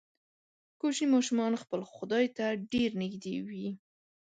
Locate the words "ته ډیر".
2.37-2.89